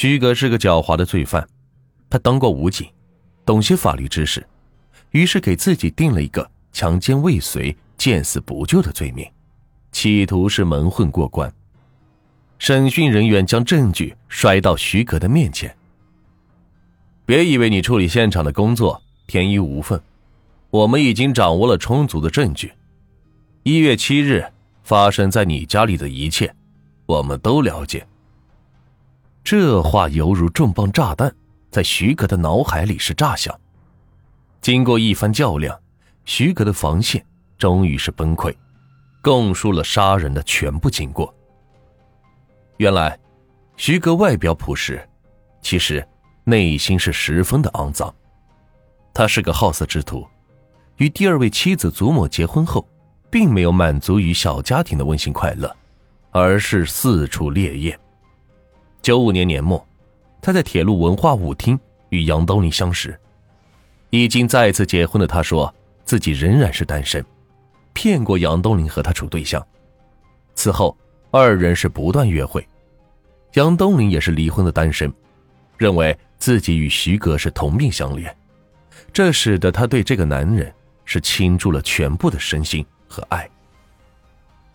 [0.00, 1.44] 徐格是个狡猾的罪犯，
[2.08, 2.86] 他当过武警，
[3.44, 4.46] 懂些法律知识，
[5.10, 9.28] 于是给自己定了一个强奸未遂、见死不救的罪名，
[9.90, 11.52] 企图是蒙混过关。
[12.60, 15.76] 审讯人员将证据摔到徐格的面前。
[17.26, 20.00] 别以为你处理现场的工作天衣无缝，
[20.70, 22.72] 我们已经掌握了充足的证据。
[23.64, 24.46] 一月七日
[24.84, 26.54] 发生在你家里的一切，
[27.04, 28.06] 我们都了解。
[29.50, 31.34] 这话犹如重磅炸弹，
[31.70, 33.58] 在徐格的脑海里是炸响。
[34.60, 35.74] 经过一番较量，
[36.26, 37.24] 徐格的防线
[37.56, 38.54] 终于是崩溃，
[39.22, 41.34] 供述了杀人的全部经过。
[42.76, 43.18] 原来，
[43.78, 45.02] 徐格外表朴实，
[45.62, 46.06] 其实
[46.44, 48.14] 内心是十分的肮脏。
[49.14, 50.26] 他是个好色之徒，
[50.98, 52.86] 与第二位妻子祖母结婚后，
[53.30, 55.74] 并没有满足于小家庭的温馨快乐，
[56.32, 57.98] 而是四处猎艳。
[59.02, 59.84] 九五年年末，
[60.40, 61.78] 他在铁路文化舞厅
[62.10, 63.18] 与杨东林相识。
[64.10, 65.74] 已经再次结婚的他说
[66.04, 67.24] 自己仍然是单身，
[67.92, 69.64] 骗过杨东林和他处对象。
[70.54, 70.96] 此后。
[71.30, 72.66] 二人是不断约会，
[73.52, 75.12] 杨东林也是离婚的单身，
[75.76, 78.32] 认为自己与徐格是同病相怜，
[79.12, 80.72] 这使得他对这个男人
[81.04, 83.46] 是倾注了全部的身心和爱。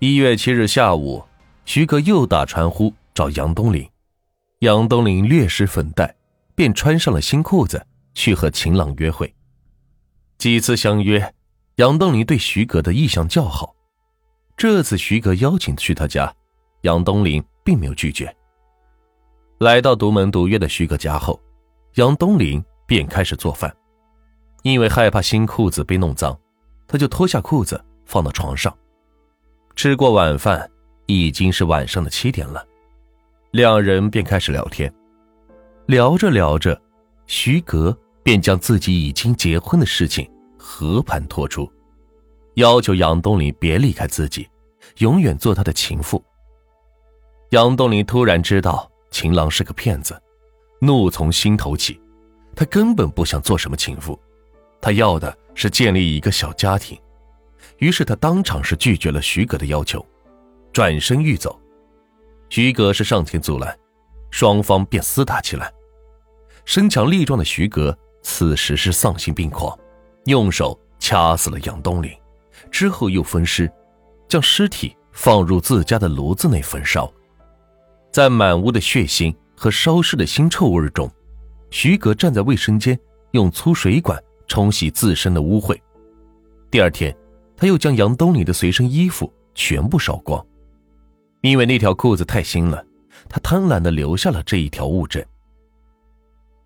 [0.00, 1.24] 一月七日下午，
[1.64, 3.88] 徐格又打传呼找杨东林，
[4.64, 6.16] 杨东林略施粉黛，
[6.54, 9.30] 便穿上了新裤子去和秦朗约会。
[10.38, 11.34] 几次相约，
[11.74, 13.76] 杨东林对徐格的意向较好。
[14.56, 16.34] 这次徐格邀请去他家，
[16.80, 18.34] 杨东林并没有拒绝。
[19.58, 21.38] 来到独门独院的徐格家后，
[21.96, 23.70] 杨东林便开始做饭。
[24.62, 26.34] 因为害怕新裤子被弄脏，
[26.88, 28.74] 他就脱下裤子放到床上。
[29.76, 30.70] 吃过晚饭，
[31.04, 32.66] 已经是晚上的七点了，
[33.54, 34.92] 两人便开始聊天。
[35.86, 36.76] 聊着聊着，
[37.28, 41.72] 徐格便将自己已经结婚的事情和盘托出。
[42.54, 44.48] 要求杨东林别离开自己，
[44.98, 46.20] 永远做他的情妇。
[47.50, 50.20] 杨东林突然知道秦郎是个骗子，
[50.80, 52.00] 怒从心头起。
[52.56, 54.18] 他根本不想做什么情妇，
[54.80, 57.00] 他要的是建立一个小家庭。
[57.78, 60.04] 于是他当场是拒绝了徐格的要求，
[60.72, 61.56] 转身欲走。
[62.56, 63.76] 徐格是上前阻拦，
[64.30, 65.72] 双方便厮打起来。
[66.64, 69.76] 身强力壮的徐格此时是丧心病狂，
[70.26, 72.12] 用手掐死了杨东林。
[72.70, 73.68] 之后又分尸，
[74.28, 77.12] 将尸体放入自家的炉子内焚烧，
[78.12, 81.10] 在满屋的血腥和烧尸的腥臭味中，
[81.72, 82.96] 徐格站在卫生间
[83.32, 84.16] 用粗水管
[84.46, 85.76] 冲洗自身的污秽。
[86.70, 87.12] 第二天，
[87.56, 90.40] 他又将杨东林的随身衣服全部烧光，
[91.44, 92.82] 因为那条裤子太新了，
[93.28, 95.22] 他贪婪的留下了这一条物证。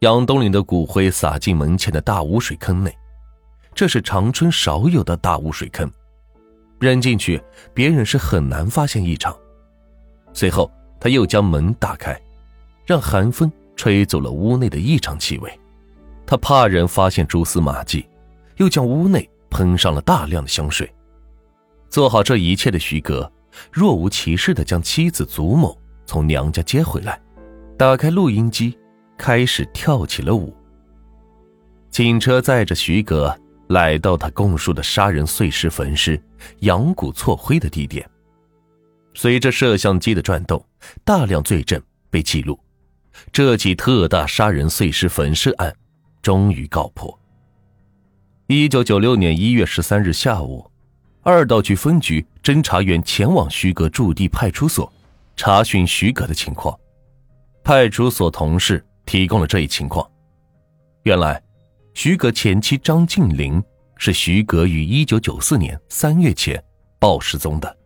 [0.00, 2.94] 杨东林的骨灰撒进门前的大污水坑内。
[3.74, 5.90] 这是长春少有的大污水坑，
[6.78, 7.42] 扔进去，
[7.72, 9.34] 别人是很难发现异常。
[10.34, 10.70] 随后，
[11.00, 12.18] 他又将门打开，
[12.84, 15.60] 让寒风吹走了屋内的异常气味。
[16.26, 18.06] 他怕人发现蛛丝马迹，
[18.56, 20.90] 又将屋内喷上了大量的香水。
[21.88, 23.30] 做好这一切的徐格，
[23.72, 27.20] 若无其事地将妻子祖某从娘家接回来，
[27.78, 28.78] 打开录音机，
[29.16, 30.54] 开始跳起了舞。
[31.90, 33.36] 警车载着徐格。
[33.68, 36.16] 来到他供述的杀人碎尸焚尸、
[36.60, 38.08] 扬骨错灰的地点，
[39.12, 40.64] 随着摄像机的转动，
[41.04, 42.56] 大量罪证被记录，
[43.32, 45.74] 这起特大杀人碎尸焚尸案
[46.22, 47.18] 终于告破。
[48.46, 50.70] 一九九六年一月十三日下午，
[51.28, 54.92] 二道区分局侦查员前往徐格驻地派出所
[55.34, 56.78] 查询徐格的情况，
[57.64, 60.08] 派出所同事提供了这一情况，
[61.02, 61.42] 原来。
[61.94, 63.60] 徐格前妻张静玲
[63.96, 66.62] 是徐格于一九九四年三月前
[67.00, 67.76] 报失踪的。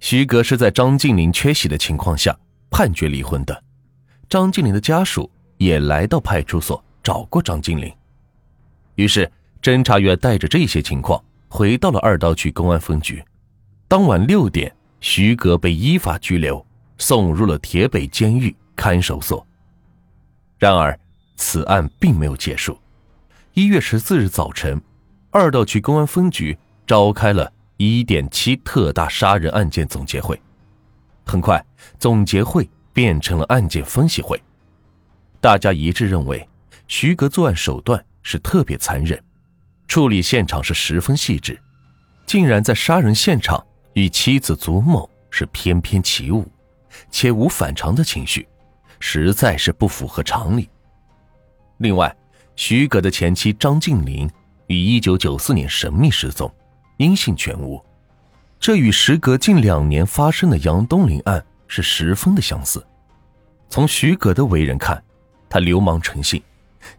[0.00, 2.34] 徐格是在张静玲缺席的情况下
[2.70, 3.64] 判决离婚的。
[4.30, 7.92] 张静玲的家属也来到派出所找过张静玲。
[8.94, 11.22] 于是，侦查员带着这些情况
[11.56, 13.24] 回到了二道区公安分局。
[13.88, 14.70] 当晚六点，
[15.00, 16.62] 徐格被依法拘留，
[16.98, 19.46] 送入了铁北监狱看守所。
[20.58, 21.00] 然而，
[21.36, 22.78] 此案并没有结束。
[23.54, 24.78] 一月十四日早晨，
[25.30, 30.38] 二道区公安分局召开了一点七特大杀人案件总结会。
[31.24, 31.64] 很快，
[31.98, 34.38] 总结会变成了案件分析会。
[35.40, 36.46] 大家一致认为，
[36.86, 39.18] 徐格作案手段是特别残忍，
[39.88, 41.58] 处理现场是十分细致，
[42.26, 46.46] 竟然在杀人现场与妻子祖某是翩翩起舞，
[47.10, 48.46] 且无反常的情绪，
[48.98, 50.68] 实在是不符合常理。
[51.78, 52.14] 另外，
[52.56, 54.28] 徐葛的前妻张静玲
[54.66, 56.52] 于一九九四年神秘失踪，
[56.96, 57.80] 音信全无，
[58.58, 62.84] 这与时隔近两年发生的杨东林案是十分的相似。
[63.68, 65.02] 从徐葛的为人看，
[65.48, 66.42] 他流氓成性，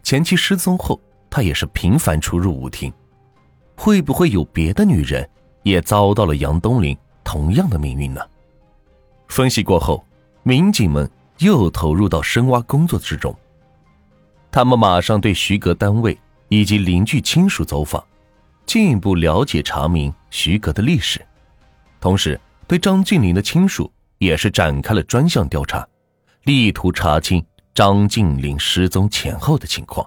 [0.02, 1.00] 前妻失踪后，
[1.30, 2.92] 他也是频繁出入舞厅。
[3.76, 5.28] 会不会有别的女人
[5.62, 8.20] 也遭到了杨东林同样的命运呢？
[9.28, 10.04] 分析过后，
[10.42, 11.08] 民警们
[11.38, 13.32] 又投入到深挖工作之中。
[14.50, 18.02] 他们马上对徐格单位以及邻居亲属走访，
[18.66, 21.24] 进一步了解查明徐格的历史，
[22.00, 25.86] 同时对张静林的亲属也是展开了专项调查，
[26.44, 30.04] 力图查清张静林失踪前后的情况。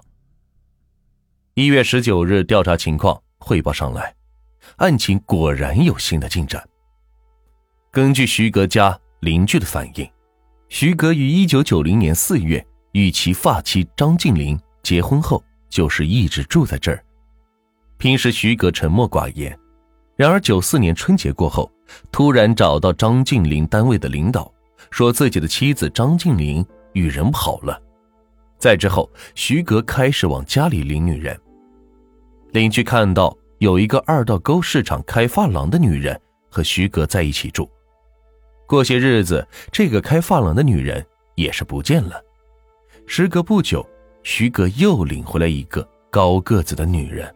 [1.54, 4.14] 一月十九日，调查情况汇报上来，
[4.76, 6.66] 案情果然有新的进展。
[7.90, 10.10] 根据徐格家邻居的反映，
[10.70, 12.64] 徐格于一九九零年四月。
[12.92, 17.02] 与其发妻张静玲结婚后，就是一直住在这儿。
[17.96, 19.58] 平时徐格沉默寡言，
[20.14, 21.70] 然而九四年春节过后，
[22.10, 24.52] 突然找到张静玲单位的领导，
[24.90, 27.80] 说自己的妻子张静玲与人跑了。
[28.62, 31.36] 再之后，徐格开始往家里领女人。
[32.52, 36.16] 邻居看到有一个二道沟市场开发廊的女人
[36.48, 37.68] 和徐格在一起住。
[38.68, 41.04] 过些日子，这个开发廊的女人
[41.34, 42.22] 也是不见了。
[43.04, 43.84] 时隔不久，
[44.22, 47.34] 徐格又领回来一个高个子的女人。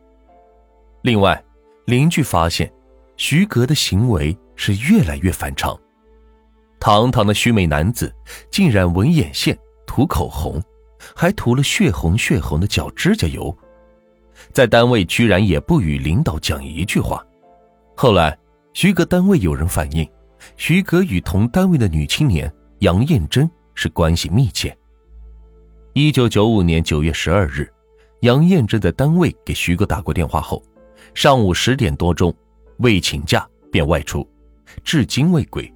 [1.03, 1.43] 另外，
[1.87, 2.73] 邻居发现，
[3.17, 5.77] 徐格的行为是越来越反常。
[6.79, 8.15] 堂堂的须美男子，
[8.49, 9.59] 竟然纹眼线、
[9.89, 10.63] 涂口红，
[11.15, 13.57] 还涂了血红血红的脚指甲油。
[14.53, 17.25] 在单位居然也不与领导讲一句话。
[17.97, 18.37] 后来，
[18.75, 20.07] 徐格单位有人反映，
[20.57, 24.77] 徐格与同单位的女青年杨艳珍是关系密切。
[25.95, 27.67] 一九九五年九月十二日，
[28.21, 30.63] 杨艳珍在单位给徐哥打过电话后，
[31.15, 32.35] 上午十点多钟，
[32.79, 34.29] 未请假便外出，
[34.85, 35.73] 至今未归。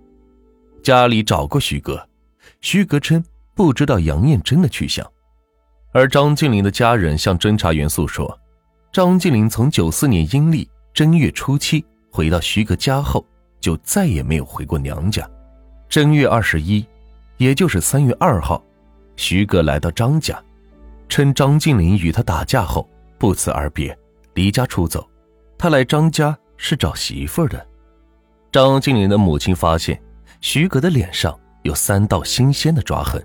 [0.83, 2.07] 家里找过徐哥，
[2.61, 3.25] 徐哥称
[3.55, 5.11] 不知道杨艳珍的去向。
[5.93, 8.39] 而张静林的家人向侦查员诉说，
[8.93, 13.25] 张静林从九四年阴历正月初七回到徐哥家后，
[13.61, 15.29] 就再也没有回过娘家。
[15.89, 16.87] 正月二十一，
[17.39, 18.63] 也就是三月二号。
[19.17, 20.41] 徐哥来到张家，
[21.09, 22.89] 称张静林与他打架后
[23.19, 23.97] 不辞而别，
[24.35, 25.07] 离家出走。
[25.59, 27.67] 他来张家是找媳妇的。
[28.53, 30.01] 张静林的母亲发现
[30.41, 33.23] 徐哥的脸上有三道新鲜的抓痕，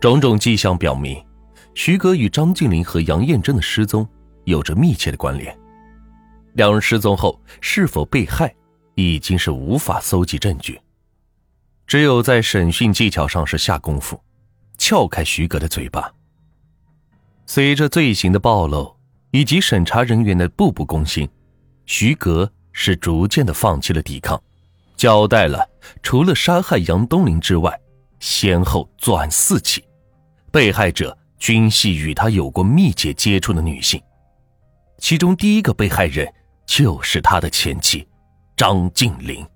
[0.00, 1.24] 种种迹象表明，
[1.74, 4.06] 徐哥与张静林和杨艳珍的失踪
[4.44, 5.56] 有着密切的关联。
[6.54, 8.54] 两人失踪后是否被害，
[8.94, 10.80] 已经是无法搜集证据，
[11.86, 14.20] 只有在审讯技巧上是下功夫。
[14.76, 16.12] 撬开徐格的嘴巴。
[17.46, 18.94] 随着罪行的暴露
[19.30, 21.28] 以及审查人员的步步攻心，
[21.86, 24.40] 徐格是逐渐的放弃了抵抗，
[24.96, 25.64] 交代了
[26.02, 27.80] 除了杀害杨东林之外，
[28.18, 29.84] 先后作案四起，
[30.50, 34.00] 被害者均系与他有过密切接触的女性，
[34.96, 36.26] 其中第一个被害人
[36.64, 38.08] 就是他的前妻
[38.56, 39.46] 张静玲。